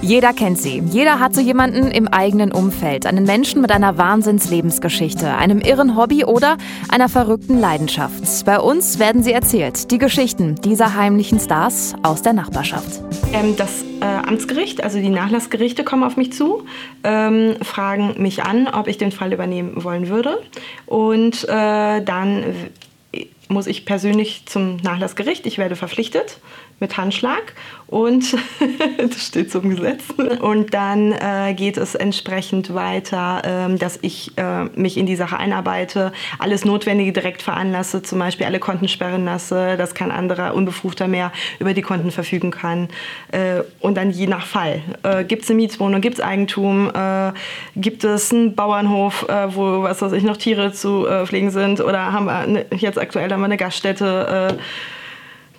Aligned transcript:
Jeder 0.00 0.32
kennt 0.32 0.58
sie. 0.58 0.80
Jeder 0.90 1.18
hat 1.18 1.34
so 1.34 1.40
jemanden 1.40 1.90
im 1.90 2.06
eigenen 2.06 2.52
Umfeld. 2.52 3.04
Einen 3.04 3.24
Menschen 3.24 3.60
mit 3.60 3.72
einer 3.72 3.98
Wahnsinnslebensgeschichte, 3.98 5.34
einem 5.34 5.60
irren 5.60 5.96
Hobby 5.96 6.24
oder 6.24 6.56
einer 6.88 7.08
verrückten 7.08 7.58
Leidenschaft. 7.58 8.44
Bei 8.46 8.60
uns 8.60 9.00
werden 9.00 9.24
sie 9.24 9.32
erzählt. 9.32 9.90
Die 9.90 9.98
Geschichten 9.98 10.54
dieser 10.54 10.94
heimlichen 10.94 11.40
Stars 11.40 11.94
aus 12.02 12.22
der 12.22 12.32
Nachbarschaft. 12.32 13.02
Ähm, 13.32 13.56
das 13.56 13.82
äh, 14.00 14.04
Amtsgericht, 14.04 14.84
also 14.84 14.98
die 14.98 15.08
Nachlassgerichte 15.08 15.82
kommen 15.82 16.04
auf 16.04 16.16
mich 16.16 16.32
zu, 16.32 16.64
ähm, 17.02 17.56
fragen 17.62 18.14
mich 18.22 18.44
an, 18.44 18.68
ob 18.68 18.86
ich 18.86 18.98
den 18.98 19.10
Fall 19.10 19.32
übernehmen 19.32 19.82
wollen 19.82 20.08
würde. 20.08 20.38
Und 20.86 21.44
äh, 21.48 22.02
dann 22.02 22.44
muss 23.48 23.66
ich 23.66 23.84
persönlich 23.84 24.42
zum 24.46 24.76
Nachlassgericht. 24.76 25.46
Ich 25.46 25.58
werde 25.58 25.76
verpflichtet 25.76 26.38
mit 26.80 26.96
Handschlag 26.96 27.54
und 27.88 28.36
das 28.98 29.26
steht 29.26 29.50
zum 29.50 29.70
Gesetz. 29.70 30.04
Und 30.40 30.74
dann 30.74 31.12
äh, 31.12 31.54
geht 31.54 31.76
es 31.76 31.94
entsprechend 31.94 32.74
weiter, 32.74 33.42
ähm, 33.44 33.78
dass 33.78 33.98
ich 34.02 34.36
äh, 34.36 34.64
mich 34.76 34.96
in 34.96 35.06
die 35.06 35.16
Sache 35.16 35.38
einarbeite, 35.38 36.12
alles 36.38 36.64
Notwendige 36.64 37.12
direkt 37.12 37.42
veranlasse, 37.42 38.02
zum 38.02 38.18
Beispiel 38.18 38.46
alle 38.46 38.60
Konten 38.60 38.88
sperren 38.88 39.24
lasse, 39.24 39.76
dass 39.76 39.94
kein 39.94 40.10
anderer 40.10 40.54
Unbefugter 40.54 41.08
mehr 41.08 41.32
über 41.58 41.72
die 41.72 41.82
Konten 41.82 42.10
verfügen 42.10 42.50
kann. 42.50 42.88
Äh, 43.32 43.62
und 43.80 43.96
dann 43.96 44.10
je 44.10 44.26
nach 44.26 44.46
Fall. 44.46 44.82
Äh, 45.02 45.24
gibt 45.24 45.44
es 45.44 45.50
eine 45.50 45.56
Mietswohnung, 45.56 46.00
gibt 46.00 46.18
es 46.18 46.24
Eigentum, 46.24 46.90
äh, 46.94 47.32
gibt 47.74 48.04
es 48.04 48.32
einen 48.32 48.54
Bauernhof, 48.54 49.26
äh, 49.28 49.54
wo 49.54 49.82
was 49.82 50.02
weiß 50.02 50.12
ich, 50.12 50.22
noch 50.22 50.36
Tiere 50.36 50.72
zu 50.72 51.06
pflegen 51.24 51.50
sind 51.50 51.80
oder 51.80 52.12
haben 52.12 52.26
wir 52.26 52.46
ne, 52.46 52.66
jetzt 52.76 52.98
aktuell 52.98 53.28
haben 53.38 53.42
wir 53.42 53.46
eine 53.46 53.56
Gaststätte 53.56 54.58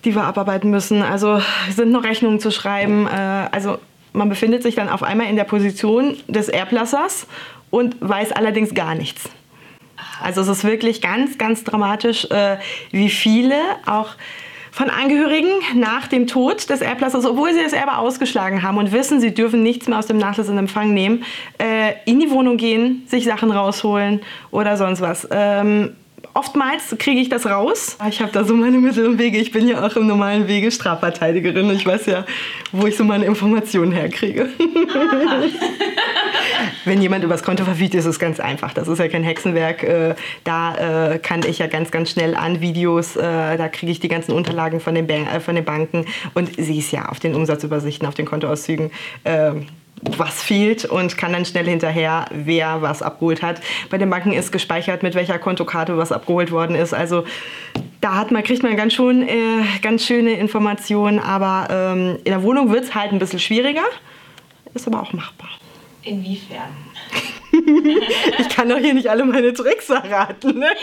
die 0.04 0.14
wir 0.14 0.24
abarbeiten 0.24 0.70
müssen. 0.70 1.02
Also 1.02 1.40
sind 1.70 1.92
noch 1.92 2.04
Rechnungen 2.04 2.40
zu 2.40 2.50
schreiben. 2.50 3.06
Äh, 3.06 3.48
also 3.52 3.78
man 4.12 4.28
befindet 4.28 4.62
sich 4.62 4.74
dann 4.74 4.88
auf 4.88 5.02
einmal 5.02 5.28
in 5.28 5.36
der 5.36 5.44
Position 5.44 6.16
des 6.26 6.48
Erblassers 6.48 7.26
und 7.70 7.96
weiß 8.00 8.32
allerdings 8.32 8.74
gar 8.74 8.94
nichts. 8.94 9.28
Also 10.22 10.40
es 10.40 10.48
ist 10.48 10.64
wirklich 10.64 11.00
ganz, 11.00 11.38
ganz 11.38 11.64
dramatisch, 11.64 12.24
äh, 12.26 12.56
wie 12.90 13.10
viele 13.10 13.56
auch 13.86 14.08
von 14.72 14.88
Angehörigen 14.88 15.50
nach 15.74 16.06
dem 16.06 16.26
Tod 16.26 16.70
des 16.70 16.80
Erblassers, 16.80 17.26
obwohl 17.26 17.52
sie 17.52 17.62
das 17.62 17.72
Erbe 17.72 17.98
ausgeschlagen 17.98 18.62
haben 18.62 18.78
und 18.78 18.92
wissen, 18.92 19.20
sie 19.20 19.34
dürfen 19.34 19.62
nichts 19.62 19.88
mehr 19.88 19.98
aus 19.98 20.06
dem 20.06 20.18
Nachlass 20.18 20.48
in 20.48 20.56
Empfang 20.58 20.94
nehmen, 20.94 21.24
äh, 21.58 21.94
in 22.06 22.20
die 22.20 22.30
Wohnung 22.30 22.56
gehen, 22.56 23.02
sich 23.06 23.24
Sachen 23.24 23.50
rausholen 23.50 24.20
oder 24.50 24.76
sonst 24.76 25.00
was. 25.00 25.28
Oftmals 26.32 26.94
kriege 26.98 27.20
ich 27.20 27.28
das 27.28 27.46
raus. 27.46 27.96
Ich 28.08 28.20
habe 28.22 28.30
da 28.30 28.44
so 28.44 28.54
meine 28.54 28.78
Mittel 28.78 29.06
und 29.06 29.18
Wege. 29.18 29.38
Ich 29.38 29.50
bin 29.50 29.66
ja 29.66 29.84
auch 29.84 29.96
im 29.96 30.06
normalen 30.06 30.46
Wege 30.46 30.70
Strafverteidigerin. 30.70 31.70
Ich 31.70 31.84
weiß 31.84 32.06
ja, 32.06 32.24
wo 32.72 32.86
ich 32.86 32.96
so 32.96 33.04
meine 33.04 33.24
Informationen 33.24 33.90
herkriege. 33.90 34.48
Wenn 36.84 37.02
jemand 37.02 37.24
übers 37.24 37.42
Konto 37.42 37.64
verfügt, 37.64 37.94
ist 37.94 38.04
es 38.04 38.18
ganz 38.18 38.38
einfach. 38.38 38.72
Das 38.72 38.86
ist 38.86 38.98
ja 38.98 39.08
kein 39.08 39.24
Hexenwerk. 39.24 39.82
Äh, 39.82 40.14
da 40.44 41.12
äh, 41.12 41.18
kann 41.18 41.40
ich 41.46 41.58
ja 41.58 41.66
ganz, 41.66 41.90
ganz 41.90 42.10
schnell 42.10 42.34
an 42.34 42.60
Videos, 42.60 43.16
äh, 43.16 43.56
da 43.56 43.68
kriege 43.68 43.90
ich 43.92 44.00
die 44.00 44.08
ganzen 44.08 44.32
Unterlagen 44.32 44.80
von 44.80 44.94
den, 44.94 45.08
von 45.40 45.54
den 45.54 45.64
Banken 45.64 46.06
und 46.34 46.54
sehe 46.56 46.78
es 46.78 46.90
ja 46.90 47.06
auf 47.06 47.18
den 47.18 47.34
Umsatzübersichten, 47.34 48.06
auf 48.06 48.14
den 48.14 48.26
Kontoauszügen 48.26 48.90
ähm, 49.24 49.66
was 50.02 50.42
fehlt 50.42 50.84
und 50.84 51.16
kann 51.16 51.32
dann 51.32 51.44
schnell 51.44 51.66
hinterher, 51.66 52.26
wer 52.30 52.82
was 52.82 53.02
abgeholt 53.02 53.42
hat. 53.42 53.60
Bei 53.90 53.98
den 53.98 54.08
Banken 54.08 54.32
ist 54.32 54.50
gespeichert, 54.50 55.02
mit 55.02 55.14
welcher 55.14 55.38
Kontokarte 55.38 55.96
was 55.98 56.12
abgeholt 56.12 56.50
worden 56.50 56.74
ist. 56.74 56.94
Also 56.94 57.24
da 58.00 58.14
hat 58.16 58.30
man, 58.30 58.42
kriegt 58.42 58.62
man 58.62 58.76
ganz, 58.76 58.94
schon, 58.94 59.22
äh, 59.22 59.62
ganz 59.82 60.04
schöne 60.06 60.32
Informationen, 60.32 61.18
aber 61.18 61.68
ähm, 61.70 62.16
in 62.24 62.32
der 62.32 62.42
Wohnung 62.42 62.70
wird 62.70 62.84
es 62.84 62.94
halt 62.94 63.12
ein 63.12 63.18
bisschen 63.18 63.40
schwieriger, 63.40 63.84
ist 64.72 64.86
aber 64.86 65.02
auch 65.02 65.12
machbar. 65.12 65.50
Inwiefern? 66.02 66.70
ich 68.38 68.48
kann 68.48 68.68
doch 68.68 68.78
hier 68.78 68.94
nicht 68.94 69.08
alle 69.08 69.24
meine 69.24 69.52
Tricks 69.52 69.86
verraten. 69.86 70.58
Ne? 70.58 70.70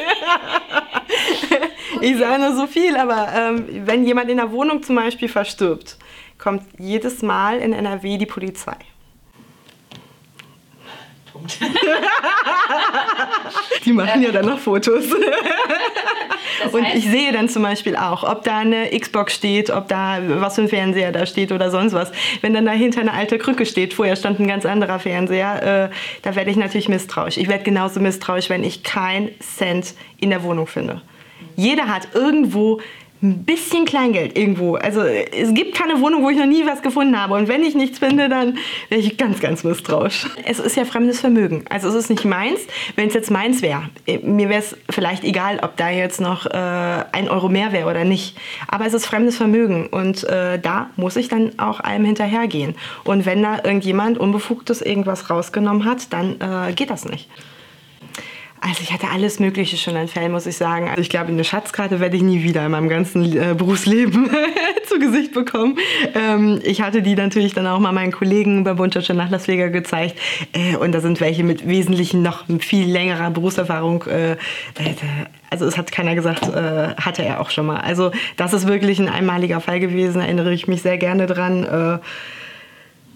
Ich 2.02 2.18
sage 2.18 2.42
nur 2.42 2.56
so 2.56 2.68
viel, 2.68 2.96
aber 2.96 3.30
ähm, 3.34 3.66
wenn 3.86 4.06
jemand 4.06 4.30
in 4.30 4.38
der 4.38 4.52
Wohnung 4.52 4.84
zum 4.84 4.98
Beispiel 4.98 5.30
verstirbt, 5.30 5.98
kommt 6.38 6.64
jedes 6.78 7.22
Mal 7.24 7.60
in 7.60 7.74
NRW 7.74 8.18
die 8.18 8.26
Polizei. 8.26 8.76
Punkt. 11.38 11.60
Die 13.86 13.94
machen 13.94 14.22
ja 14.22 14.32
dann 14.32 14.46
noch 14.46 14.60
Fotos. 14.60 15.06
Und 16.72 16.86
ich 16.96 17.10
sehe 17.10 17.32
dann 17.32 17.50
zum 17.50 17.64
Beispiel 17.64 17.96
auch, 17.96 18.24
ob 18.24 18.44
da 18.44 18.60
eine 18.60 18.90
Xbox 18.98 19.36
steht, 19.36 19.70
ob 19.70 19.88
da 19.88 20.20
was 20.28 20.56
für 20.56 20.64
ein 20.64 20.70
Fernseher 20.70 21.12
da 21.12 21.26
steht 21.26 21.52
oder 21.52 21.70
sonst 21.70 21.94
was. 21.94 22.12
Wenn 22.42 22.54
dann 22.54 22.66
dahinter 22.66 23.02
eine 23.02 23.14
alte 23.14 23.38
Krücke 23.38 23.66
steht, 23.66 23.94
vorher 23.94 24.16
stand 24.16 24.40
ein 24.40 24.48
ganz 24.48 24.66
anderer 24.66 25.00
Fernseher, 25.00 25.92
äh, 25.92 25.96
da 26.24 26.36
werde 26.36 26.50
ich 26.50 26.58
natürlich 26.58 26.90
misstrauisch. 26.90 27.38
Ich 27.38 27.48
werde 27.48 27.64
genauso 27.64 28.00
misstrauisch, 28.00 28.50
wenn 28.50 28.64
ich 28.64 28.84
keinen 28.84 29.30
Cent 29.40 29.94
in 30.20 30.32
der 30.32 30.44
Wohnung 30.44 30.68
finde. 30.68 31.02
Jeder 31.56 31.88
hat 31.88 32.10
irgendwo 32.14 32.82
ein 33.22 33.44
bisschen 33.46 33.86
Kleingeld 33.86 34.38
irgendwo. 34.38 34.76
Also 34.76 35.02
es 35.02 35.54
gibt 35.54 35.76
keine 35.76 36.00
Wohnung, 36.02 36.24
wo 36.24 36.30
ich 36.30 36.38
noch 36.38 36.46
nie 36.46 36.66
was 36.66 36.82
gefunden 36.82 37.20
habe. 37.20 37.34
Und 37.34 37.48
wenn 37.48 37.64
ich 37.64 37.74
nichts 37.74 38.00
finde, 38.00 38.30
dann 38.30 38.58
wäre 38.90 39.02
ich 39.02 39.18
ganz, 39.18 39.40
ganz 39.40 39.64
misstrauisch. 39.64 40.28
Es 40.46 40.60
ist 40.60 40.76
ja 40.76 40.86
fremdes 40.86 41.20
Vermögen. 41.20 41.66
Also 41.70 41.90
es 41.90 41.96
ist 41.96 42.10
nicht 42.10 42.26
meins. 42.26 42.60
Wenn 42.96 43.08
es 43.08 43.16
jetzt 43.16 43.32
meins 43.32 43.62
wäre, 43.62 43.90
äh, 44.06 44.20
mir 44.20 44.50
wäre 44.50 44.60
es 44.60 44.78
vielleicht 44.90 45.24
egal, 45.24 45.60
ob 45.64 45.78
da 45.78 45.90
jetzt 45.90 46.22
noch 46.22 46.46
äh, 46.46 46.50
ein 46.54 47.28
Euro 47.30 47.50
mehr 47.50 47.72
wäre 47.72 47.90
oder 47.90 48.04
nicht. 48.04 48.38
Aber 48.68 48.86
es 48.86 48.94
ist 48.94 49.06
fremdes 49.06 49.38
Vermögen 49.38 49.88
und 49.88 50.24
äh, 50.26 50.60
da 50.60 50.90
muss 50.96 51.16
ich 51.16 51.28
dann 51.28 51.58
auch 51.58 51.80
einem 51.80 52.06
hinterhergehen. 52.06 52.76
Und 53.04 53.26
wenn 53.26 53.42
da 53.42 53.58
irgendjemand 53.64 54.18
Unbefugtes 54.18 54.82
irgendwas 54.82 55.30
rausgenommen 55.30 55.86
hat, 55.86 56.14
dann 56.14 56.40
äh, 56.40 56.74
geht 56.74 56.90
das 56.90 57.06
nicht. 57.06 57.30
Also 58.68 58.82
ich 58.82 58.92
hatte 58.92 59.08
alles 59.10 59.40
Mögliche 59.40 59.78
schon 59.78 59.96
an 59.96 60.10
Fällen, 60.10 60.34
muss 60.34 60.46
ich 60.46 60.58
sagen. 60.58 60.90
Also 60.90 61.00
ich 61.00 61.10
glaube, 61.10 61.30
eine 61.30 61.46
Schatzkarte 61.46 62.02
werde 62.02 62.18
ich 62.18 62.24
nie 62.24 62.44
wieder 62.44 62.66
in 62.66 62.72
meinem 62.72 62.90
ganzen 62.90 63.32
äh, 63.32 63.54
Berufsleben 63.56 64.30
zu 64.88 65.00
Gesicht 65.00 65.34
bekommen. 65.34 65.78
Ähm, 66.14 66.60
ich 66.64 66.82
hatte 66.82 67.02
die 67.02 67.16
natürlich 67.16 67.54
dann 67.54 67.66
auch 67.66 67.80
mal 67.80 67.94
meinen 67.94 68.12
Kollegen 68.12 68.66
beim 68.66 68.76
Bund 68.76 68.94
Deutscher 68.94 69.14
Nachlasspfleger 69.14 69.70
gezeigt. 69.70 70.20
Äh, 70.52 70.76
und 70.76 70.92
da 70.92 71.00
sind 71.00 71.22
welche 71.22 71.46
mit 71.46 71.66
wesentlichen, 71.66 72.22
noch 72.22 72.44
viel 72.60 72.92
längerer 72.92 73.32
Berufserfahrung. 73.32 74.04
Äh, 74.04 74.36
also 75.50 75.66
es 75.66 75.78
hat 75.78 75.94
keiner 75.94 76.16
gesagt, 76.16 76.44
äh, 76.50 76.94
hatte 76.98 77.24
er 77.24 77.40
auch 77.40 77.52
schon 77.52 77.68
mal. 77.68 77.78
Also 77.78 78.12
das 78.36 78.52
ist 78.52 78.68
wirklich 78.68 79.00
ein 79.00 79.08
einmaliger 79.08 79.62
Fall 79.62 79.80
gewesen, 79.80 80.20
erinnere 80.20 80.54
ich 80.54 80.68
mich 80.68 80.82
sehr 80.82 80.98
gerne 80.98 81.26
dran. 81.26 82.02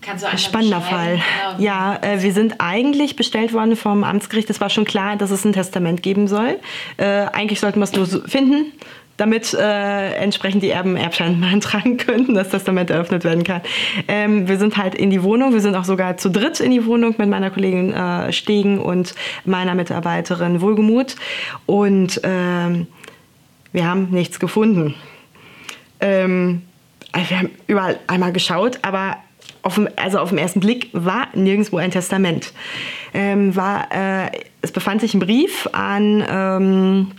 Kannst 0.02 0.24
du 0.24 0.30
ein 0.30 0.38
Spannender 0.40 0.82
Fall. 0.82 1.16
Genau. 1.16 1.64
Ja, 1.64 2.00
äh, 2.02 2.24
wir 2.24 2.34
sind 2.34 2.56
eigentlich 2.58 3.16
bestellt 3.16 3.54
worden 3.54 3.76
vom 3.76 4.04
Amtsgericht. 4.04 4.50
Es 4.50 4.60
war 4.60 4.70
schon 4.70 4.86
klar, 4.86 5.16
dass 5.16 5.30
es 5.30 5.46
ein 5.46 5.54
Testament 5.54 6.02
geben 6.02 6.28
soll. 6.28 6.60
Äh, 6.98 7.06
eigentlich 7.34 7.60
sollten 7.60 7.80
wir 7.80 7.84
es 7.84 7.94
nur 7.94 8.08
so 8.08 8.22
finden, 8.22 8.72
damit 9.18 9.54
äh, 9.54 10.14
entsprechend 10.16 10.64
die 10.64 10.72
Erben 10.72 10.98
Erbschein 10.98 11.40
beantragen 11.42 11.98
könnten, 11.98 12.34
dass 12.34 12.50
das 12.50 12.64
Testament 12.64 12.90
eröffnet 12.90 13.24
werden 13.24 13.44
kann. 13.44 13.62
Ähm, 14.08 14.48
wir 14.48 14.58
sind 14.58 14.76
halt 14.76 14.96
in 14.96 15.12
die 15.12 15.22
Wohnung. 15.22 15.54
Wir 15.54 15.62
sind 15.62 15.76
auch 15.76 15.84
sogar 15.84 16.18
zu 16.18 16.30
dritt 16.30 16.60
in 16.60 16.72
die 16.72 16.86
Wohnung 16.88 17.14
mit 17.20 17.30
meiner 17.30 17.52
Kollegin 17.52 17.94
äh, 17.94 18.34
Stegen 18.34 18.80
und 18.80 19.14
meiner 19.46 19.76
Mitarbeiterin 19.76 20.62
Wohlgemut. 20.62 21.16
Und 21.68 22.20
ähm, 22.24 22.88
wir 23.72 23.86
haben 23.86 24.10
nichts 24.10 24.40
gefunden. 24.40 24.96
Ähm, 26.00 26.64
also 27.12 27.30
wir 27.30 27.38
haben 27.38 27.50
überall 27.68 28.00
einmal 28.08 28.32
geschaut, 28.32 28.80
aber 28.82 29.18
auf 29.62 29.76
dem, 29.76 29.88
also 29.96 30.20
auf 30.20 30.30
den 30.30 30.38
ersten 30.38 30.60
Blick 30.60 30.90
war 30.94 31.28
nirgendwo 31.34 31.78
ein 31.78 31.92
Testament. 31.92 32.54
Ähm, 33.14 33.56
war, 33.56 33.92
äh, 33.92 34.32
es 34.62 34.72
befand 34.72 35.02
sich 35.02 35.14
ein 35.14 35.20
Brief 35.20 35.68
an 35.72 36.24
ähm, 36.30 37.12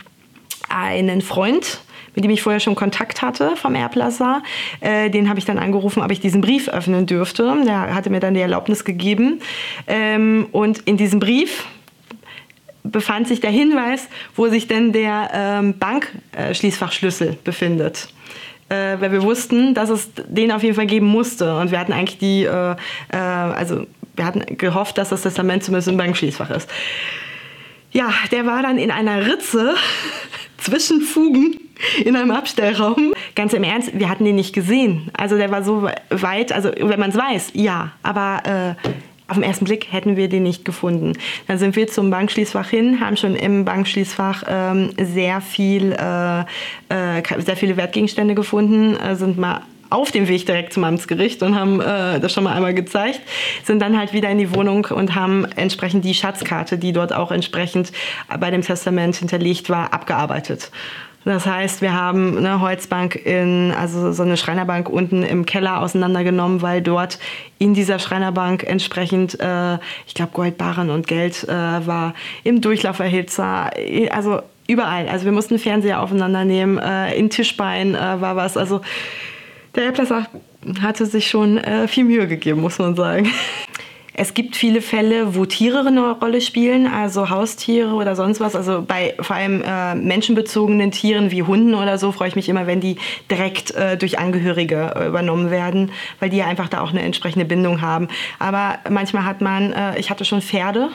einen 0.69 1.21
Freund, 1.21 1.81
mit 2.15 2.23
dem 2.23 2.31
ich 2.31 2.41
vorher 2.41 2.59
schon 2.59 2.75
Kontakt 2.75 3.21
hatte 3.21 3.55
vom 3.55 3.75
Erblasser. 3.75 4.43
Äh, 4.81 5.09
den 5.09 5.29
habe 5.29 5.39
ich 5.39 5.45
dann 5.45 5.57
angerufen, 5.57 6.01
ob 6.01 6.11
ich 6.11 6.19
diesen 6.19 6.41
Brief 6.41 6.67
öffnen 6.69 7.05
dürfte. 7.05 7.55
Der 7.65 7.93
hatte 7.93 8.09
mir 8.09 8.19
dann 8.19 8.33
die 8.33 8.41
Erlaubnis 8.41 8.83
gegeben. 8.83 9.39
Ähm, 9.87 10.47
und 10.51 10.79
in 10.79 10.97
diesem 10.97 11.19
Brief 11.19 11.65
befand 12.83 13.27
sich 13.27 13.39
der 13.39 13.51
Hinweis, 13.51 14.09
wo 14.35 14.47
sich 14.49 14.67
denn 14.67 14.91
der 14.91 15.29
ähm, 15.33 15.75
Bankschließfachschlüssel 15.79 17.37
befindet 17.43 18.09
äh, 18.73 18.99
weil 18.99 19.11
wir 19.11 19.23
wussten, 19.23 19.73
dass 19.73 19.89
es 19.89 20.09
den 20.27 20.51
auf 20.51 20.63
jeden 20.63 20.75
Fall 20.75 20.87
geben 20.87 21.07
musste. 21.07 21.57
Und 21.57 21.71
wir 21.71 21.79
hatten 21.79 21.93
eigentlich 21.93 22.17
die, 22.17 22.43
äh, 22.43 22.75
äh, 23.09 23.17
also 23.17 23.85
wir 24.15 24.25
hatten 24.25 24.57
gehofft, 24.57 24.97
dass 24.97 25.09
das 25.09 25.21
Testament 25.21 25.63
zumindest 25.63 25.87
im 25.87 25.97
Bankschließfach 25.97 26.49
ist. 26.49 26.69
Ja, 27.91 28.11
der 28.31 28.45
war 28.45 28.63
dann 28.63 28.77
in 28.77 28.89
einer 28.89 29.25
Ritze 29.27 29.75
zwischen 30.57 31.01
Fugen 31.01 31.59
in 32.03 32.15
einem 32.15 32.31
Abstellraum. 32.31 33.13
Ganz 33.35 33.53
im 33.53 33.63
Ernst, 33.63 33.91
wir 33.93 34.09
hatten 34.09 34.25
den 34.25 34.35
nicht 34.35 34.53
gesehen. 34.53 35.11
Also 35.13 35.37
der 35.37 35.51
war 35.51 35.63
so 35.63 35.89
weit, 36.09 36.51
also 36.51 36.71
wenn 36.79 36.99
man 36.99 37.11
es 37.11 37.17
weiß, 37.17 37.51
ja, 37.53 37.91
aber 38.01 38.75
äh, 38.85 38.89
auf 39.33 39.39
den 39.39 39.43
ersten 39.43 39.65
Blick 39.65 39.91
hätten 39.91 40.15
wir 40.15 40.29
den 40.29 40.43
nicht 40.43 40.63
gefunden. 40.63 41.13
Dann 41.47 41.57
sind 41.57 41.75
wir 41.75 41.87
zum 41.87 42.11
Bankschließfach 42.11 42.69
hin, 42.69 42.99
haben 42.99 43.17
schon 43.17 43.35
im 43.35 43.65
Bankschließfach 43.65 44.43
ähm, 44.47 44.91
sehr, 45.01 45.41
viel, 45.41 45.91
äh, 45.93 46.41
äh, 46.89 47.23
sehr 47.39 47.55
viele 47.55 47.75
Wertgegenstände 47.75 48.35
gefunden, 48.35 48.95
äh, 48.95 49.15
sind 49.15 49.39
mal 49.39 49.61
auf 49.89 50.11
dem 50.11 50.27
Weg 50.27 50.45
direkt 50.45 50.73
zum 50.73 50.83
Amtsgericht 50.83 51.41
und 51.41 51.55
haben 51.55 51.81
äh, 51.81 52.19
das 52.19 52.31
schon 52.31 52.43
mal 52.43 52.53
einmal 52.53 52.75
gezeigt, 52.75 53.21
sind 53.63 53.81
dann 53.81 53.97
halt 53.97 54.13
wieder 54.13 54.29
in 54.29 54.37
die 54.37 54.53
Wohnung 54.53 54.85
und 54.85 55.15
haben 55.15 55.45
entsprechend 55.55 56.05
die 56.05 56.13
Schatzkarte, 56.13 56.77
die 56.77 56.93
dort 56.93 57.11
auch 57.11 57.31
entsprechend 57.31 57.91
bei 58.39 58.51
dem 58.51 58.61
Testament 58.61 59.15
hinterlegt 59.15 59.69
war, 59.71 59.93
abgearbeitet. 59.93 60.69
Das 61.25 61.45
heißt, 61.45 61.81
wir 61.81 61.93
haben 61.93 62.37
eine 62.37 62.59
Holzbank 62.59 63.15
in, 63.15 63.71
also 63.71 64.11
so 64.11 64.23
eine 64.23 64.35
Schreinerbank 64.35 64.89
unten 64.89 65.23
im 65.23 65.45
Keller 65.45 65.81
auseinandergenommen, 65.81 66.61
weil 66.61 66.81
dort 66.81 67.17
in 67.59 67.73
dieser 67.73 67.99
Schreinerbank 67.99 68.63
entsprechend, 68.63 69.39
äh, 69.39 69.75
ich 70.05 70.13
glaube, 70.15 70.31
Goldbarren 70.33 70.89
und 70.89 71.07
Geld 71.07 71.43
äh, 71.45 71.47
war, 71.51 72.13
im 72.43 72.59
Durchlauferhitzer, 72.59 73.71
also 74.11 74.41
überall. 74.67 75.07
Also 75.07 75.25
wir 75.25 75.31
mussten 75.31 75.59
Fernseher 75.59 76.01
aufeinandernehmen, 76.01 76.77
äh, 76.77 77.15
in 77.15 77.29
Tischbein 77.29 77.95
äh, 77.95 78.21
war 78.21 78.35
was. 78.35 78.57
Also 78.57 78.81
der 79.75 79.83
Airplasser 79.85 80.27
hatte 80.81 81.05
sich 81.05 81.27
schon 81.27 81.57
äh, 81.57 81.87
viel 81.87 82.03
Mühe 82.03 82.27
gegeben, 82.27 82.61
muss 82.61 82.79
man 82.79 82.95
sagen. 82.95 83.29
Es 84.15 84.35
gibt 84.35 84.55
viele 84.55 84.81
Fälle, 84.81 85.35
wo 85.35 85.45
Tiere 85.45 85.79
eine 85.79 86.11
Rolle 86.11 86.39
spielen, 86.39 86.85
also 86.85 87.31
Haustiere 87.31 87.93
oder 87.93 88.15
sonst 88.15 88.39
was. 88.39 88.55
Also 88.55 88.83
bei 88.87 89.15
vor 89.19 89.35
allem 89.35 89.63
äh, 89.65 89.95
menschenbezogenen 89.95 90.91
Tieren 90.91 91.31
wie 91.31 91.41
Hunden 91.41 91.73
oder 91.73 91.97
so 91.97 92.11
freue 92.11 92.27
ich 92.27 92.35
mich 92.35 92.47
immer, 92.47 92.67
wenn 92.67 92.79
die 92.79 92.97
direkt 93.31 93.71
äh, 93.71 93.97
durch 93.97 94.19
Angehörige 94.19 94.93
äh, 94.95 95.07
übernommen 95.07 95.49
werden, 95.49 95.91
weil 96.19 96.29
die 96.29 96.43
einfach 96.43 96.69
da 96.69 96.81
auch 96.81 96.91
eine 96.91 97.01
entsprechende 97.01 97.45
Bindung 97.45 97.81
haben. 97.81 98.07
Aber 98.37 98.77
manchmal 98.87 99.25
hat 99.25 99.41
man, 99.41 99.73
äh, 99.73 99.99
ich 99.99 100.11
hatte 100.11 100.25
schon 100.25 100.41
Pferde 100.41 100.89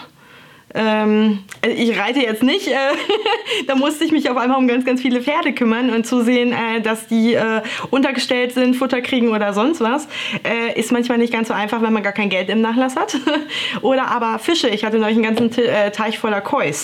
ähm, 0.75 1.44
ich 1.67 1.99
reite 1.99 2.20
jetzt 2.20 2.43
nicht, 2.43 2.69
äh, 2.69 2.76
da 3.67 3.75
musste 3.75 4.05
ich 4.05 4.12
mich 4.12 4.29
auf 4.31 4.37
einmal 4.37 4.59
um 4.59 4.69
ganz, 4.69 4.85
ganz 4.85 5.00
viele 5.00 5.23
Pferde 5.23 5.55
kümmern 5.55 5.91
und 5.91 6.06
zu 6.06 6.23
sehen, 6.23 6.53
äh, 6.53 6.81
dass 6.82 7.06
die 7.06 7.35
äh, 7.35 7.62
untergestellt 7.91 8.53
sind, 8.53 8.76
Futter 8.76 9.00
kriegen 9.00 9.31
oder 9.31 9.55
sonst 9.55 9.81
was, 9.81 10.09
äh, 10.44 10.79
ist 10.79 10.93
manchmal 10.93 11.19
nicht 11.19 11.32
ganz 11.32 11.49
so 11.49 11.55
einfach, 11.55 11.81
wenn 11.81 11.93
man 11.93 12.03
gar 12.03 12.12
kein 12.12 12.29
Geld 12.29 12.50
im 12.50 12.61
Nachlass 12.61 12.97
hat. 12.97 13.17
oder 13.82 14.09
aber 14.09 14.38
Fische, 14.38 14.69
ich 14.69 14.85
hatte 14.85 14.99
neulich 14.99 15.17
einen 15.17 15.35
ganzen 15.35 15.65
äh, 15.65 15.91
Teich 15.91 16.19
voller 16.19 16.43
Kois. 16.43 16.82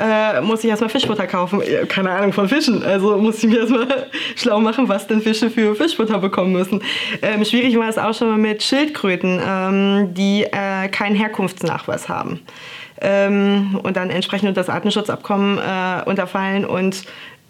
Äh, 0.00 0.40
muss 0.42 0.62
ich 0.62 0.70
erstmal 0.70 0.90
Fischfutter 0.90 1.26
kaufen. 1.26 1.60
Keine 1.88 2.10
Ahnung 2.12 2.32
von 2.32 2.48
Fischen. 2.48 2.84
Also 2.84 3.18
muss 3.18 3.42
ich 3.42 3.50
mir 3.50 3.58
erstmal 3.58 4.06
schlau 4.36 4.60
machen, 4.60 4.88
was 4.88 5.08
denn 5.08 5.20
Fische 5.20 5.50
für 5.50 5.74
Fischfutter 5.74 6.18
bekommen 6.18 6.52
müssen. 6.52 6.84
Ähm, 7.20 7.44
schwierig 7.44 7.76
war 7.76 7.88
es 7.88 7.98
auch 7.98 8.14
schon 8.14 8.28
mal 8.28 8.38
mit 8.38 8.62
Schildkröten, 8.62 9.40
ähm, 9.44 10.14
die 10.14 10.46
keinen 10.92 11.16
Herkunftsnachweis 11.16 12.08
haben 12.08 12.42
ähm, 13.00 13.78
und 13.82 13.96
dann 13.96 14.10
entsprechend 14.10 14.48
unter 14.48 14.60
das 14.60 14.68
Artenschutzabkommen 14.68 15.58
äh, 15.58 16.02
unterfallen 16.04 16.64
und 16.64 17.04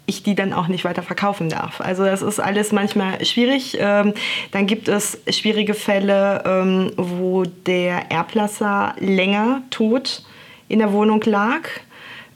ich 0.09 0.23
die 0.23 0.35
dann 0.35 0.53
auch 0.53 0.67
nicht 0.67 0.85
weiter 0.85 1.03
verkaufen 1.03 1.49
darf. 1.49 1.81
Also 1.81 2.03
das 2.03 2.21
ist 2.21 2.39
alles 2.39 2.71
manchmal 2.71 3.23
schwierig. 3.23 3.77
Ähm, 3.79 4.13
dann 4.51 4.65
gibt 4.65 4.87
es 4.87 5.19
schwierige 5.29 5.75
Fälle, 5.75 6.43
ähm, 6.45 6.91
wo 6.97 7.43
der 7.43 8.11
Erblasser 8.11 8.95
länger 8.97 9.61
tot 9.69 10.23
in 10.67 10.79
der 10.79 10.91
Wohnung 10.91 11.21
lag 11.25 11.61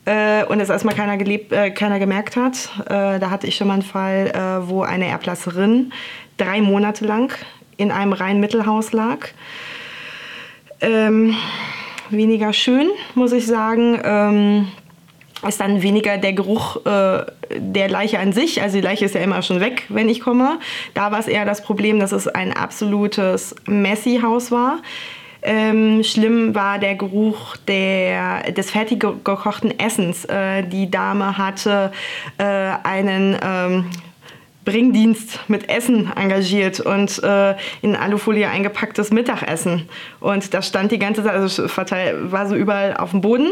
äh, 0.06 0.46
und 0.46 0.60
es 0.60 0.70
erstmal 0.70 0.96
keiner, 0.96 1.18
gelebt, 1.18 1.52
äh, 1.52 1.72
keiner 1.72 2.00
gemerkt 2.00 2.36
hat. 2.36 2.70
Äh, 2.86 3.20
da 3.20 3.30
hatte 3.30 3.48
ich 3.48 3.56
schon 3.56 3.68
mal 3.68 3.74
einen 3.74 3.84
Fall, 3.84 4.28
äh, 4.28 4.70
wo 4.70 4.84
eine 4.84 5.08
Erblasserin 5.08 5.92
drei 6.38 6.62
Monate 6.62 7.06
lang 7.06 7.34
in 7.78 7.92
einem 7.92 8.14
reinen 8.14 8.40
Mittelhaus 8.40 8.92
lag. 8.92 9.30
Ähm, 10.82 11.36
weniger 12.10 12.54
schön, 12.54 12.90
muss 13.16 13.32
ich 13.32 13.46
sagen. 13.46 14.00
Ähm, 14.04 14.68
ist 15.48 15.60
dann 15.60 15.82
weniger 15.82 16.18
der 16.18 16.34
Geruch 16.34 16.78
äh, 16.86 17.26
der 17.58 17.90
Leiche 17.90 18.20
an 18.20 18.32
sich. 18.32 18.62
Also 18.62 18.78
die 18.78 18.82
Leiche 18.82 19.06
ist 19.06 19.16
ja 19.16 19.22
immer 19.22 19.42
schon 19.42 19.60
weg, 19.60 19.84
wenn 19.90 20.10
ich 20.10 20.22
komme. 20.22 20.60
Da 20.94 21.12
war 21.12 21.20
es 21.20 21.28
eher 21.28 21.46
das 21.46 21.64
Problem, 21.64 22.00
dass 22.00 22.12
es 22.12 22.28
ein 22.28 22.54
absolutes 22.54 23.56
Messi-Haus 23.68 24.52
war. 24.52 24.80
Ähm, 25.46 26.04
schlimm 26.04 26.56
war 26.56 26.80
der 26.80 26.96
Geruch 26.96 27.58
der, 27.68 28.52
des 28.54 28.72
fertig 28.72 29.02
gekochten 29.02 29.78
Essens. 29.78 30.24
Äh, 30.26 30.64
die 30.64 30.90
Dame 30.90 31.38
hatte 31.38 31.92
äh, 32.38 32.44
einen 32.44 33.38
ähm, 33.44 33.86
Bringdienst 34.66 35.50
mit 35.50 35.70
Essen 35.70 36.12
engagiert 36.16 36.80
und 36.80 37.22
äh, 37.24 37.56
in 37.82 37.96
Alufolie 37.96 38.48
eingepacktes 38.48 39.12
Mittagessen. 39.12 39.90
Und 40.20 40.54
das 40.54 40.68
stand 40.68 40.92
die 40.92 41.00
ganze 41.00 41.24
Zeit, 41.24 41.34
also 41.34 41.68
verteil, 41.68 42.32
war 42.32 42.48
so 42.48 42.56
überall 42.56 42.96
auf 42.98 43.12
dem 43.12 43.22
Boden 43.22 43.48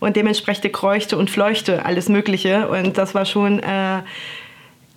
und 0.00 0.16
dementsprechend 0.16 0.72
kreuchte 0.72 1.16
und 1.16 1.30
fleuchte 1.30 1.84
alles 1.84 2.08
Mögliche. 2.08 2.68
Und 2.68 2.98
das 2.98 3.14
war 3.14 3.24
schon 3.24 3.60
äh, 3.60 4.02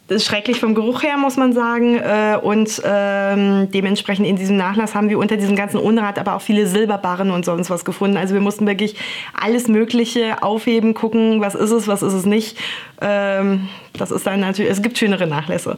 das 0.10 0.24
ist 0.24 0.26
schrecklich 0.26 0.60
vom 0.60 0.74
Geruch 0.74 1.04
her, 1.04 1.18
muss 1.18 1.38
man 1.38 1.54
sagen. 1.54 1.98
Äh, 1.98 2.40
und 2.42 2.82
ähm, 2.84 3.70
dementsprechend 3.72 4.26
in 4.26 4.36
diesem 4.36 4.58
Nachlass 4.58 4.96
haben 4.96 5.10
wir 5.10 5.20
unter 5.20 5.38
diesem 5.38 5.56
ganzen 5.56 5.78
Unrat 5.78 6.18
aber 6.18 6.36
auch 6.36 6.42
viele 6.42 6.66
Silberbarren 6.66 7.30
und 7.30 7.46
sonst 7.46 7.70
was 7.70 7.86
gefunden. 7.86 8.18
Also 8.18 8.34
wir 8.34 8.42
mussten 8.42 8.66
wirklich 8.66 8.96
alles 9.40 9.68
Mögliche 9.68 10.42
aufheben, 10.42 10.96
gucken, 10.96 11.42
was 11.42 11.54
ist 11.54 11.70
es, 11.70 11.88
was 11.88 12.02
ist 12.02 12.14
es 12.14 12.26
nicht. 12.26 12.58
Ähm, 13.02 13.70
das 13.94 14.10
ist 14.10 14.26
dann 14.26 14.40
natürlich, 14.40 14.72
es 14.72 14.82
gibt 14.82 14.98
schönere 14.98 15.28
Nachlässe. 15.28 15.78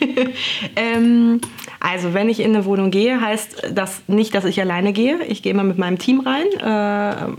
ähm, 0.76 1.40
also 1.78 2.14
wenn 2.14 2.28
ich 2.28 2.40
in 2.40 2.56
eine 2.56 2.64
Wohnung 2.64 2.90
gehe, 2.90 3.20
heißt 3.20 3.68
das 3.72 4.02
nicht, 4.08 4.34
dass 4.34 4.44
ich 4.44 4.60
alleine 4.60 4.92
gehe. 4.92 5.22
Ich 5.28 5.42
gehe 5.42 5.52
immer 5.52 5.64
mit 5.64 5.78
meinem 5.78 5.98
Team 5.98 6.20
rein. 6.26 6.46
Äh, 6.60 7.32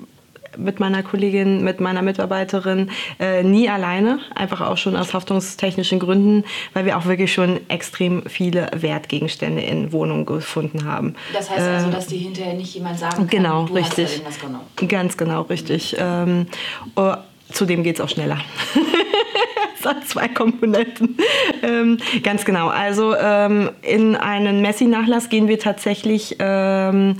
mit 0.57 0.79
meiner 0.79 1.03
Kollegin, 1.03 1.63
mit 1.63 1.79
meiner 1.79 2.01
Mitarbeiterin 2.01 2.89
äh, 3.19 3.43
nie 3.43 3.69
alleine, 3.69 4.19
einfach 4.35 4.61
auch 4.61 4.77
schon 4.77 4.95
aus 4.95 5.13
haftungstechnischen 5.13 5.99
Gründen, 5.99 6.43
weil 6.73 6.85
wir 6.85 6.97
auch 6.97 7.05
wirklich 7.05 7.33
schon 7.33 7.59
extrem 7.69 8.23
viele 8.27 8.69
Wertgegenstände 8.73 9.61
in 9.61 9.91
Wohnungen 9.91 10.25
gefunden 10.25 10.85
haben. 10.85 11.15
Das 11.33 11.49
heißt 11.49 11.59
also, 11.59 11.89
äh, 11.89 11.91
dass 11.91 12.07
die 12.07 12.17
hinterher 12.17 12.53
nicht 12.53 12.73
jemand 12.73 12.99
sagen 12.99 13.15
kann, 13.15 13.27
genau, 13.27 13.65
du 13.65 13.73
richtig. 13.73 14.05
hast 14.05 14.13
irgendwas 14.13 14.39
genommen. 14.39 14.65
Ganz 14.87 15.17
genau, 15.17 15.41
richtig. 15.43 15.95
Ähm, 15.99 16.47
oh, 16.95 17.13
zudem 17.51 17.83
geht 17.83 17.95
es 17.95 18.01
auch 18.01 18.09
schneller. 18.09 18.39
es 19.79 19.85
hat 19.85 20.07
zwei 20.07 20.27
Komponenten. 20.27 21.17
Ähm, 21.63 21.97
ganz 22.23 22.45
genau. 22.45 22.67
Also 22.67 23.15
ähm, 23.15 23.71
in 23.81 24.15
einen 24.15 24.61
Messi-Nachlass 24.61 25.29
gehen 25.29 25.47
wir 25.47 25.59
tatsächlich, 25.59 26.35
ähm, 26.39 27.15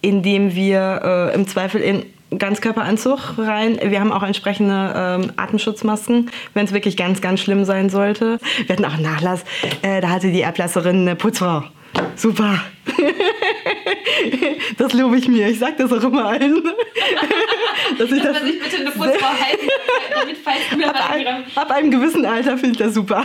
indem 0.00 0.54
wir 0.54 1.30
äh, 1.32 1.34
im 1.34 1.46
Zweifel 1.46 1.80
in 1.80 2.04
Ganzkörperanzug 2.38 3.38
rein. 3.38 3.78
Wir 3.82 4.00
haben 4.00 4.12
auch 4.12 4.22
entsprechende 4.22 4.92
ähm, 4.96 5.32
Atemschutzmasken, 5.36 6.30
wenn 6.54 6.64
es 6.64 6.72
wirklich 6.72 6.96
ganz, 6.96 7.20
ganz 7.20 7.40
schlimm 7.40 7.64
sein 7.64 7.90
sollte. 7.90 8.38
Wir 8.66 8.76
hatten 8.76 8.84
auch 8.84 8.94
einen 8.94 9.02
Nachlass. 9.02 9.44
Äh, 9.82 10.00
da 10.00 10.10
hatte 10.10 10.30
die 10.30 10.42
Erblasserin 10.42 11.00
eine 11.00 11.16
Putzfrau. 11.16 11.64
Super. 12.16 12.60
das 14.78 14.92
lobe 14.92 15.16
ich 15.18 15.28
mir. 15.28 15.48
Ich 15.48 15.58
sage 15.58 15.74
das 15.78 15.92
auch 15.92 16.02
immer 16.04 16.26
allen. 16.26 16.62
dass 17.98 18.10
ich 18.10 18.22
das 18.22 18.42
sich 18.42 18.60
bitte 18.60 18.76
eine 18.76 18.90
Putzfrau 18.90 19.28
halten, 19.28 19.68
damit 20.12 20.36
falls 20.42 20.76
mir 20.76 20.88
ab, 20.88 21.10
ein, 21.10 21.26
ab 21.54 21.70
einem 21.70 21.90
gewissen 21.90 22.24
Alter 22.24 22.56
finde 22.56 22.72
ich 22.72 22.78
das 22.78 22.94
super. 22.94 23.24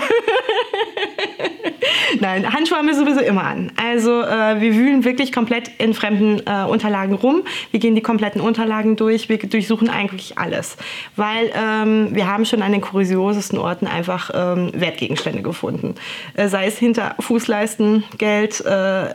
Nein, 2.20 2.52
Handschuhe 2.52 2.78
haben 2.78 2.88
wir 2.88 2.96
sowieso 2.96 3.20
immer 3.20 3.44
an. 3.44 3.72
Also 3.76 4.22
äh, 4.22 4.60
wir 4.60 4.76
wühlen 4.76 5.06
wirklich 5.06 5.32
komplett 5.32 5.70
in 5.78 5.94
fremden 5.94 6.42
äh, 6.46 6.66
Unterlagen 6.66 7.14
rum. 7.14 7.44
Wir 7.72 7.80
gehen 7.80 7.96
die 7.96 8.02
kompletten 8.02 8.42
Unterlagen 8.42 8.96
durch. 8.96 9.30
Wir 9.30 9.38
durchsuchen 9.38 9.90
eigentlich 9.90 10.38
alles. 10.38 10.78
Weil 11.16 11.52
ähm, 11.56 12.10
wir 12.16 12.28
haben 12.28 12.46
schon 12.46 12.62
an 12.62 12.72
den 12.72 12.82
kuriosesten 12.82 13.58
Orten 13.60 13.88
einfach 13.88 14.32
ähm, 14.34 14.72
Wertgegenstände 14.74 15.42
gefunden. 15.42 15.96
Äh, 16.34 16.48
sei 16.48 16.66
es 16.66 16.78
hinter 16.78 17.16
Fußleisten, 17.20 18.04
Geld, 18.18 18.59
äh, 18.62 19.06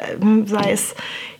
sei 0.47 0.73
es 0.73 0.95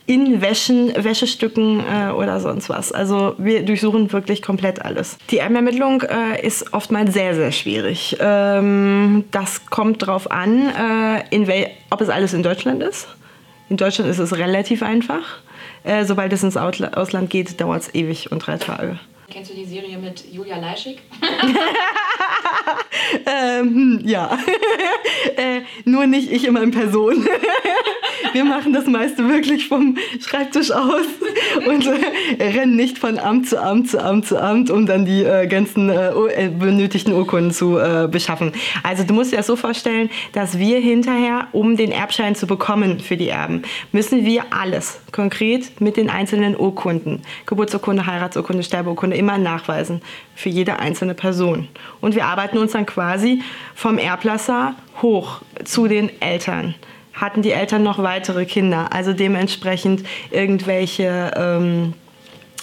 in 0.07 0.43
Wäschen, 0.43 0.93
Wäschestücken 1.03 1.81
äh, 1.81 2.11
oder 2.11 2.39
sonst 2.41 2.69
was. 2.69 2.93
Also 2.93 3.35
wir 3.39 3.65
durchsuchen 3.65 4.13
wirklich 4.13 4.43
komplett 4.43 4.85
alles. 4.85 5.17
Die 5.31 5.39
Ermermittlung 5.39 6.03
äh, 6.03 6.47
ist 6.47 6.75
oftmals 6.75 7.15
sehr, 7.15 7.35
sehr 7.35 7.53
schwierig. 7.53 8.17
Ähm, 8.21 9.25
das 9.31 9.67
kommt 9.67 10.03
darauf 10.03 10.31
an, 10.31 10.69
äh, 11.31 11.67
ob 11.91 12.01
es 12.01 12.11
alles 12.11 12.35
in 12.35 12.43
Deutschland 12.43 12.83
ist. 12.83 13.09
In 13.71 13.79
Deutschland 13.79 14.11
ist 14.11 14.19
es 14.19 14.37
relativ 14.37 14.83
einfach. 14.83 15.23
Äh, 15.85 16.05
sobald 16.05 16.33
es 16.33 16.43
ins 16.43 16.57
Ausland 16.57 17.31
geht, 17.31 17.61
dauert 17.61 17.83
es 17.83 17.95
ewig 17.95 18.31
und 18.31 18.47
drei 18.47 18.59
Tage. 18.59 18.99
Kennst 19.31 19.51
du 19.51 19.55
die 19.55 19.65
Serie 19.65 19.99
mit 19.99 20.33
Julia 20.33 20.59
Leischig? 20.59 20.99
ähm, 23.27 24.01
ja. 24.05 24.39
äh, 25.37 25.63
nur 25.85 26.07
nicht 26.07 26.31
ich 26.31 26.45
immer 26.45 26.63
in 26.63 26.71
Person. 26.71 27.27
Wir 28.33 28.45
machen 28.45 28.73
das 28.73 28.87
meiste 28.87 29.29
wirklich 29.29 29.69
vom 29.69 29.97
Schreibtisch 30.21 30.71
aus 30.71 31.07
und 31.67 31.87
äh, 31.87 32.45
rennen 32.45 32.77
nicht 32.77 32.99
von 32.99 33.19
Amt 33.19 33.49
zu 33.49 33.61
Amt 33.61 33.91
zu 33.91 34.03
Amt 34.03 34.27
zu 34.27 34.41
Amt, 34.41 34.71
um 34.71 34.87
dann 34.87 35.05
die 35.05 35.23
äh, 35.23 35.47
ganzen 35.47 35.89
äh, 35.89 36.11
äh, 36.11 36.49
benötigten 36.49 37.13
Urkunden 37.13 37.51
zu 37.51 37.79
äh, 37.79 38.09
beschaffen. 38.11 38.53
Also 38.83 39.05
du 39.05 39.15
musst 39.15 39.33
dir 39.33 39.37
das 39.37 39.47
so 39.47 39.57
vorstellen, 39.57 40.11
dass 40.33 40.59
wir 40.59 40.81
hinterher, 40.81 41.49
um 41.53 41.77
den 41.77 41.93
Erbschein 41.93 42.35
zu 42.35 42.47
bekommen 42.47 43.01
für 43.01 43.17
die 43.17 43.29
Erben, 43.29 43.63
müssen 43.93 44.25
wir 44.25 44.45
alles 44.51 45.01
konkret 45.13 45.81
mit 45.81 45.97
den 45.97 46.11
einzelnen 46.11 46.57
Urkunden, 46.57 47.23
Geburtsurkunde, 47.47 48.07
Heiratsurkunde, 48.07 48.63
Sterbeurkunde, 48.63 49.17
immer 49.17 49.39
nachweisen 49.39 50.03
für 50.35 50.49
jede 50.49 50.79
einzelne 50.79 51.15
Person. 51.15 51.69
Und 52.01 52.15
wir 52.15 52.27
arbeiten 52.27 52.59
uns 52.59 52.73
dann 52.73 52.87
quasi 52.87 53.43
vom 53.75 53.99
Erblasser 53.99 54.75
hoch 55.03 55.41
zu 55.65 55.89
den 55.89 56.11
Eltern 56.21 56.75
hatten 57.15 57.43
die 57.43 57.53
Eltern 57.53 57.83
noch 57.83 58.03
weitere 58.03 58.45
Kinder, 58.45 58.93
also 58.93 59.13
dementsprechend 59.13 60.05
irgendwelche 60.31 61.31
ähm, 61.37 61.95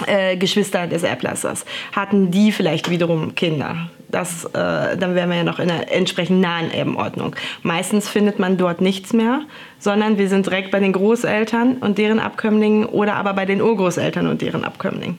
äh, 0.08 0.38
Geschwister 0.38 0.88
des 0.88 1.03
Erblassers, 1.03 1.65
hatten 1.91 2.31
die 2.31 2.51
vielleicht 2.51 2.89
wiederum 2.89 3.36
Kinder. 3.36 3.89
Das, 4.10 4.43
äh, 4.46 4.98
dann 4.98 5.15
wären 5.15 5.29
wir 5.29 5.38
ja 5.38 5.43
noch 5.43 5.60
in 5.60 5.72
einer 5.72 5.89
entsprechend 5.89 6.41
nahen 6.41 6.70
Erbenordnung. 6.70 7.34
Meistens 7.63 8.10
findet 8.10 8.39
man 8.39 8.58
dort 8.58 8.81
nichts 8.81 9.13
mehr, 9.13 9.41
sondern 9.79 10.17
wir 10.17 10.27
sind 10.27 10.48
direkt 10.48 10.70
bei 10.72 10.81
den 10.81 10.91
Großeltern 10.91 11.77
und 11.77 11.98
deren 11.98 12.20
Abkömmlingen 12.20 12.86
oder 12.86 13.15
aber 13.15 13.34
bei 13.34 13.46
den 13.46 13.62
Urgroßeltern 13.62 14.27
und 14.27 14.41
deren 14.41 14.65
Abkömmlingen. 14.65 15.17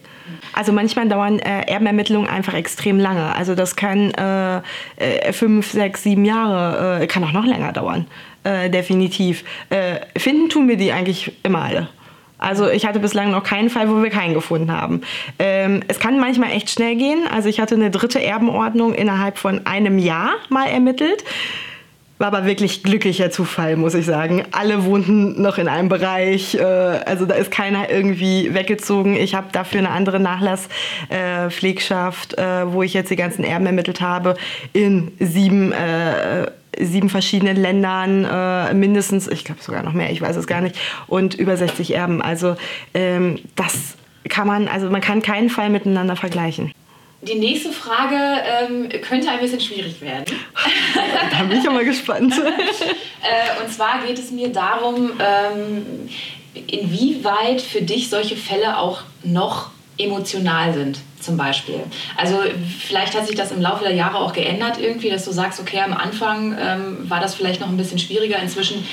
Also 0.53 0.73
manchmal 0.73 1.09
dauern 1.09 1.39
äh, 1.39 1.63
Erbenermittlungen 1.63 2.29
einfach 2.29 2.53
extrem 2.53 2.99
lange. 2.99 3.35
Also 3.35 3.55
das 3.55 3.77
kann 3.77 4.11
äh, 4.13 4.61
äh, 4.97 5.33
fünf, 5.33 5.71
sechs, 5.71 6.03
sieben 6.03 6.27
Jahre, 6.27 7.01
äh, 7.01 7.07
kann 7.07 7.25
auch 7.25 7.33
noch 7.33 7.47
länger 7.47 7.73
dauern. 7.73 8.07
Äh, 8.45 8.71
definitiv. 8.71 9.45
Äh, 9.71 10.01
finden 10.19 10.49
tun 10.49 10.69
wir 10.69 10.77
die 10.77 10.91
eigentlich 10.93 11.33
immer 11.43 11.63
alle. 11.63 11.89
Also 12.39 12.69
ich 12.69 12.85
hatte 12.85 12.99
bislang 12.99 13.31
noch 13.31 13.45
keinen 13.45 13.71
Fall, 13.71 13.89
wo 13.89 14.03
wir 14.03 14.11
keinen 14.11 14.35
gefunden 14.35 14.73
haben. 14.73 15.03
Ähm, 15.39 15.85
es 15.87 16.01
kann 16.01 16.19
manchmal 16.19 16.51
echt 16.51 16.71
schnell 16.71 16.97
gehen. 16.97 17.21
Also 17.33 17.49
ich 17.49 17.61
hatte 17.61 17.77
eine 17.77 17.93
dritte 17.93 18.21
Erbenordnung 18.21 18.95
innerhalb 18.95 19.39
von 19.39 19.65
einem 19.65 20.01
Jahr 20.01 20.31
mal 20.49 20.67
ermittelt. 20.67 21.23
War 22.19 22.27
aber 22.29 22.45
wirklich 22.45 22.83
glücklicher 22.83 23.31
Zufall, 23.31 23.77
muss 23.77 23.95
ich 23.95 24.05
sagen. 24.07 24.43
Alle 24.51 24.85
wohnten 24.85 25.41
noch 25.41 25.59
in 25.59 25.69
einem 25.69 25.89
Bereich, 25.89 26.57
äh, 26.57 26.63
also 26.63 27.27
da 27.27 27.35
ist 27.35 27.53
keiner 27.53 27.91
irgendwie 27.91 28.53
weggezogen. 28.55 29.17
Ich 29.17 29.37
habe 29.37 29.51
dafür 29.53 29.79
eine 29.79 29.91
andere 29.91 30.19
Nachlasspflegschaft, 30.19 32.39
äh, 32.39 32.63
äh, 32.63 32.73
wo 32.73 32.83
ich 32.83 32.93
jetzt 32.93 33.11
die 33.11 33.17
ganzen 33.17 33.45
Erben 33.45 33.67
ermittelt 33.67 34.01
habe, 34.01 34.35
in 34.73 35.13
sieben 35.21 35.71
äh, 35.73 36.49
sieben 36.79 37.09
verschiedenen 37.09 37.57
Ländern, 37.57 38.25
äh, 38.25 38.75
mindestens, 38.75 39.29
ich 39.29 39.45
glaube 39.45 39.63
sogar 39.63 39.83
noch 39.83 39.93
mehr, 39.93 40.11
ich 40.11 40.21
weiß 40.21 40.37
es 40.37 40.47
gar 40.47 40.61
nicht, 40.61 40.77
und 41.07 41.35
über 41.35 41.57
60 41.57 41.95
Erben. 41.95 42.23
Also 42.23 42.57
ähm, 42.95 43.41
das 43.57 43.97
kann 44.29 44.47
man, 44.47 44.69
also 44.69 44.89
man 44.91 45.01
kann 45.01 45.23
keinen 45.23 45.51
Fall 45.51 45.71
miteinander 45.71 46.17
vergleichen. 46.17 46.73
Die 47.23 47.37
nächste 47.37 47.71
Frage 47.71 48.17
ähm, 48.17 48.89
könnte 49.03 49.31
ein 49.31 49.39
bisschen 49.39 49.61
schwierig 49.61 50.01
werden. 50.01 50.25
da 51.31 51.45
bin 51.45 51.61
ich 51.61 51.69
aber 51.69 51.85
gespannt. 51.85 52.35
äh, 53.23 53.63
und 53.63 53.73
zwar 53.73 54.05
geht 54.05 54.19
es 54.19 54.33
mir 54.33 54.49
darum, 54.49 55.13
ähm, 55.21 56.09
inwieweit 56.67 57.61
für 57.61 57.81
dich 57.81 58.09
solche 58.11 58.37
Fälle 58.37 58.77
auch 58.77 59.03
noch 59.23 59.71
emotional 59.99 60.73
sind, 60.73 60.99
zum 61.21 61.37
Beispiel. 61.37 61.81
Also 62.17 62.39
vielleicht 62.81 63.15
hat 63.15 63.27
sich 63.27 63.37
das 63.37 63.53
im 63.53 63.61
Laufe 63.61 63.85
der 63.85 63.95
Jahre 63.95 64.19
auch 64.19 64.33
geändert 64.33 64.79
irgendwie, 64.81 65.11
dass 65.11 65.25
du 65.25 65.33
sagst, 65.33 65.61
okay, 65.61 65.81
am 65.81 65.93
Anfang 65.93 66.57
ähm, 66.59 67.11
war 67.11 67.21
das 67.21 67.35
vielleicht 67.35 67.61
noch 67.61 67.69
ein 67.69 67.77
bisschen 67.77 67.99
schwieriger, 67.99 68.39
inzwischen 68.39 68.85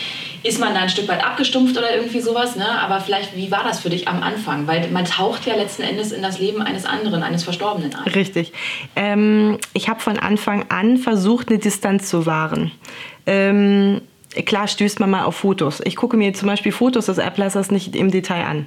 ist 0.43 0.59
man 0.59 0.73
da 0.73 0.81
ein 0.81 0.89
Stück 0.89 1.07
weit 1.07 1.23
abgestumpft 1.23 1.77
oder 1.77 1.93
irgendwie 1.93 2.21
sowas, 2.21 2.55
ne? 2.55 2.65
aber 2.81 3.01
vielleicht, 3.01 3.35
wie 3.35 3.51
war 3.51 3.63
das 3.63 3.81
für 3.81 3.89
dich 3.89 4.07
am 4.07 4.23
Anfang? 4.23 4.67
Weil 4.67 4.89
man 4.89 5.05
taucht 5.05 5.45
ja 5.45 5.55
letzten 5.55 5.83
Endes 5.83 6.11
in 6.11 6.21
das 6.21 6.39
Leben 6.39 6.61
eines 6.61 6.85
anderen, 6.85 7.23
eines 7.23 7.43
Verstorbenen 7.43 7.93
ein. 7.93 8.11
Richtig. 8.11 8.53
Ähm, 8.95 9.57
ich 9.73 9.89
habe 9.89 9.99
von 9.99 10.17
Anfang 10.17 10.65
an 10.69 10.97
versucht, 10.97 11.49
eine 11.49 11.59
Distanz 11.59 12.09
zu 12.09 12.25
wahren. 12.25 12.71
Ähm, 13.25 14.01
klar 14.45 14.67
stößt 14.67 14.99
man 15.01 15.09
mal 15.09 15.23
auf 15.23 15.35
Fotos. 15.35 15.81
Ich 15.83 15.97
gucke 15.97 16.15
mir 16.15 16.33
zum 16.33 16.47
Beispiel 16.47 16.71
Fotos 16.71 17.07
des 17.07 17.19
Ablassers 17.19 17.69
nicht 17.69 17.95
im 17.95 18.09
Detail 18.09 18.45
an. 18.45 18.65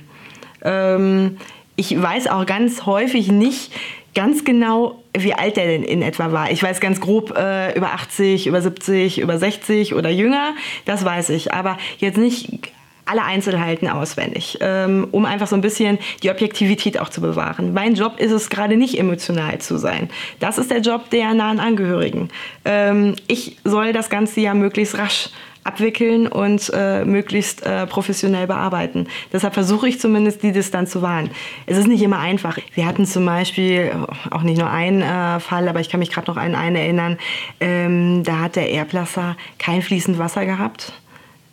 Ich 1.76 2.00
weiß 2.00 2.28
auch 2.28 2.46
ganz 2.46 2.86
häufig 2.86 3.30
nicht 3.30 3.72
ganz 4.14 4.44
genau, 4.44 5.02
wie 5.16 5.34
alt 5.34 5.56
der 5.56 5.66
denn 5.66 5.82
in 5.82 6.02
etwa 6.02 6.32
war. 6.32 6.50
Ich 6.50 6.62
weiß 6.62 6.80
ganz 6.80 7.00
grob 7.00 7.36
äh, 7.36 7.76
über 7.76 7.92
80, 7.92 8.46
über 8.46 8.60
70, 8.60 9.20
über 9.20 9.38
60 9.38 9.94
oder 9.94 10.10
jünger. 10.10 10.54
Das 10.84 11.04
weiß 11.04 11.30
ich. 11.30 11.54
Aber 11.54 11.78
jetzt 11.98 12.18
nicht 12.18 12.72
alle 13.04 13.24
Einzelheiten 13.24 13.88
auswendig, 13.88 14.58
ähm, 14.60 15.08
um 15.10 15.24
einfach 15.24 15.46
so 15.46 15.56
ein 15.56 15.60
bisschen 15.60 15.98
die 16.22 16.30
Objektivität 16.30 17.00
auch 17.00 17.08
zu 17.08 17.20
bewahren. 17.20 17.72
Mein 17.74 17.94
Job 17.94 18.18
ist 18.18 18.30
es 18.30 18.48
gerade 18.48 18.76
nicht 18.76 18.98
emotional 18.98 19.58
zu 19.58 19.76
sein. 19.76 20.08
Das 20.40 20.58
ist 20.58 20.70
der 20.70 20.80
Job 20.80 21.10
der 21.10 21.34
nahen 21.34 21.58
Angehörigen. 21.58 22.28
Ähm, 22.64 23.16
ich 23.26 23.56
soll 23.64 23.92
das 23.92 24.08
Ganze 24.08 24.40
ja 24.40 24.54
möglichst 24.54 24.96
rasch 24.96 25.30
abwickeln 25.64 26.26
und 26.26 26.70
äh, 26.74 27.04
möglichst 27.04 27.64
äh, 27.64 27.86
professionell 27.86 28.46
bearbeiten. 28.46 29.06
Deshalb 29.32 29.54
versuche 29.54 29.88
ich 29.88 30.00
zumindest 30.00 30.42
die 30.42 30.52
Distanz 30.52 30.90
zu 30.90 31.02
wahren. 31.02 31.30
Es 31.66 31.76
ist 31.78 31.86
nicht 31.86 32.02
immer 32.02 32.18
einfach. 32.18 32.58
Wir 32.74 32.86
hatten 32.86 33.06
zum 33.06 33.24
Beispiel 33.24 33.92
auch 34.30 34.42
nicht 34.42 34.58
nur 34.58 34.70
einen 34.70 35.02
äh, 35.02 35.40
Fall, 35.40 35.68
aber 35.68 35.80
ich 35.80 35.88
kann 35.88 36.00
mich 36.00 36.10
gerade 36.10 36.30
noch 36.30 36.36
an 36.36 36.54
einen 36.54 36.76
erinnern. 36.76 37.18
Ähm, 37.60 38.24
da 38.24 38.40
hat 38.40 38.56
der 38.56 38.72
Erblasser 38.72 39.36
kein 39.58 39.82
fließend 39.82 40.18
Wasser 40.18 40.46
gehabt, 40.46 40.92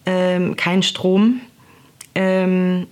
ähm, 0.06 0.56
keinen 0.56 0.82
Strom 0.84 1.42
ähm, 2.16 2.88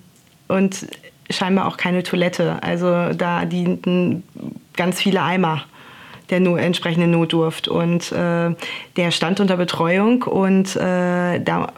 und 0.47 0.87
scheinbar 1.29 1.67
auch 1.67 1.77
keine 1.77 2.03
Toilette. 2.03 2.61
Also 2.61 3.13
da 3.13 3.45
dienten 3.45 4.23
ganz 4.75 5.01
viele 5.01 5.21
Eimer 5.21 5.65
der 6.29 6.39
no 6.39 6.55
entsprechende 6.55 7.07
Notdurft. 7.07 7.67
Und 7.67 8.11
äh, 8.11 8.55
der 8.95 9.11
stand 9.11 9.39
unter 9.39 9.57
Betreuung 9.57 10.23
und 10.23 10.75
äh, 10.75 11.39
da 11.39 11.73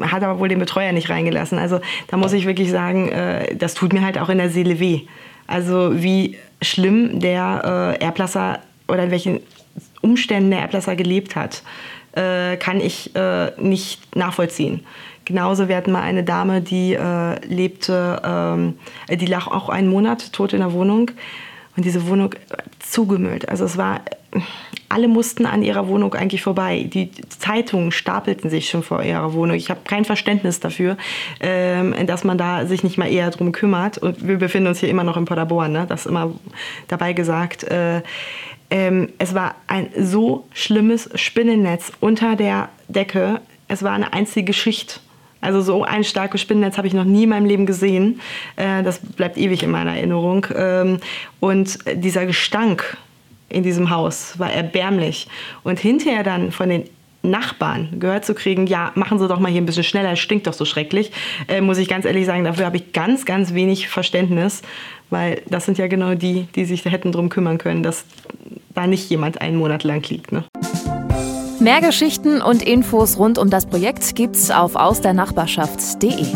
hat 0.00 0.22
aber 0.22 0.38
wohl 0.38 0.48
den 0.48 0.58
Betreuer 0.58 0.92
nicht 0.92 1.10
reingelassen. 1.10 1.58
Also 1.58 1.80
da 2.08 2.16
muss 2.16 2.32
ich 2.32 2.46
wirklich 2.46 2.70
sagen, 2.70 3.08
äh, 3.10 3.54
das 3.56 3.74
tut 3.74 3.92
mir 3.92 4.02
halt 4.02 4.18
auch 4.18 4.28
in 4.28 4.38
der 4.38 4.50
Seele 4.50 4.80
weh. 4.80 5.02
Also 5.46 6.02
wie 6.02 6.38
schlimm 6.62 7.20
der 7.20 7.96
äh, 8.00 8.04
Erblasser 8.04 8.60
oder 8.88 9.04
in 9.04 9.10
welchen 9.10 9.40
Umständen 10.00 10.50
der 10.50 10.60
Erblasser 10.60 10.96
gelebt 10.96 11.36
hat, 11.36 11.62
äh, 12.12 12.56
kann 12.56 12.80
ich 12.80 13.14
äh, 13.14 13.52
nicht 13.60 14.16
nachvollziehen. 14.16 14.84
Genauso, 15.24 15.68
wir 15.68 15.76
hatten 15.76 15.92
mal 15.92 16.02
eine 16.02 16.24
Dame, 16.24 16.60
die 16.60 16.94
äh, 16.94 17.46
lebte, 17.46 18.20
ähm, 18.24 18.74
die 19.08 19.26
lag 19.26 19.46
auch 19.46 19.68
einen 19.68 19.88
Monat 19.88 20.32
tot 20.32 20.52
in 20.52 20.60
der 20.60 20.72
Wohnung 20.72 21.12
und 21.76 21.84
diese 21.84 22.06
Wohnung 22.06 22.34
zugemüllt. 22.80 23.48
Also 23.48 23.64
es 23.64 23.76
war, 23.76 24.00
alle 24.88 25.08
mussten 25.08 25.46
an 25.46 25.62
ihrer 25.62 25.88
Wohnung 25.88 26.14
eigentlich 26.14 26.42
vorbei. 26.42 26.88
Die 26.92 27.10
Zeitungen 27.28 27.92
stapelten 27.92 28.50
sich 28.50 28.68
schon 28.68 28.82
vor 28.82 29.02
ihrer 29.02 29.32
Wohnung. 29.32 29.56
Ich 29.56 29.70
habe 29.70 29.80
kein 29.84 30.04
Verständnis 30.04 30.60
dafür, 30.60 30.96
ähm, 31.40 31.94
dass 32.06 32.24
man 32.24 32.36
da 32.36 32.66
sich 32.66 32.84
nicht 32.84 32.98
mal 32.98 33.10
eher 33.10 33.30
drum 33.30 33.52
kümmert. 33.52 33.98
Und 33.98 34.26
wir 34.26 34.38
befinden 34.38 34.68
uns 34.68 34.80
hier 34.80 34.90
immer 34.90 35.04
noch 35.04 35.16
in 35.16 35.24
Paderborn, 35.24 35.72
ne? 35.72 35.86
das 35.88 36.06
immer 36.06 36.32
dabei 36.88 37.14
gesagt. 37.14 37.64
Äh, 37.64 38.02
ähm, 38.70 39.10
es 39.18 39.34
war 39.34 39.54
ein 39.66 39.88
so 39.98 40.46
schlimmes 40.52 41.10
Spinnennetz 41.14 41.92
unter 42.00 42.36
der 42.36 42.68
Decke. 42.88 43.40
Es 43.68 43.82
war 43.82 43.92
eine 43.92 44.12
einzige 44.12 44.52
Schicht. 44.52 45.00
Also 45.42 45.60
so 45.60 45.84
ein 45.84 46.04
starkes 46.04 46.40
Spinnennetz 46.40 46.78
habe 46.78 46.86
ich 46.86 46.94
noch 46.94 47.04
nie 47.04 47.24
in 47.24 47.28
meinem 47.28 47.44
Leben 47.44 47.66
gesehen. 47.66 48.20
Äh, 48.56 48.82
das 48.82 49.00
bleibt 49.00 49.36
ewig 49.36 49.62
in 49.62 49.70
meiner 49.70 49.94
Erinnerung. 49.94 50.46
Ähm, 50.54 50.98
und 51.40 51.78
dieser 51.94 52.24
Gestank 52.24 52.96
in 53.50 53.62
diesem 53.62 53.90
Haus 53.90 54.38
war 54.38 54.50
erbärmlich. 54.50 55.28
Und 55.62 55.78
hinterher 55.78 56.22
dann 56.22 56.52
von 56.52 56.70
den 56.70 56.84
Nachbarn 57.22 58.00
gehört 58.00 58.24
zu 58.24 58.34
kriegen, 58.34 58.66
ja, 58.66 58.92
machen 58.94 59.18
Sie 59.18 59.28
doch 59.28 59.38
mal 59.38 59.50
hier 59.50 59.60
ein 59.60 59.66
bisschen 59.66 59.84
schneller, 59.84 60.12
es 60.12 60.18
stinkt 60.18 60.46
doch 60.46 60.52
so 60.52 60.64
schrecklich, 60.64 61.12
äh, 61.48 61.60
muss 61.60 61.78
ich 61.78 61.88
ganz 61.88 62.04
ehrlich 62.04 62.26
sagen, 62.26 62.44
dafür 62.44 62.66
habe 62.66 62.76
ich 62.76 62.92
ganz, 62.92 63.24
ganz 63.24 63.54
wenig 63.54 63.88
Verständnis, 63.88 64.62
weil 65.10 65.42
das 65.48 65.64
sind 65.64 65.78
ja 65.78 65.86
genau 65.86 66.14
die, 66.14 66.48
die 66.56 66.64
sich 66.64 66.82
da 66.82 66.90
hätten 66.90 67.12
drum 67.12 67.28
kümmern 67.28 67.58
können, 67.58 67.82
dass 67.82 68.04
da 68.74 68.86
nicht 68.86 69.08
jemand 69.10 69.40
einen 69.40 69.56
Monat 69.56 69.84
lang 69.84 70.08
liegt. 70.08 70.32
Ne? 70.32 70.44
Mehr 71.62 71.80
Geschichten 71.80 72.42
und 72.42 72.60
Infos 72.60 73.18
rund 73.18 73.38
um 73.38 73.48
das 73.48 73.66
Projekt 73.66 74.16
gibt's 74.16 74.50
auf 74.50 74.74
ausdernachbarschaft.de. 74.74 76.26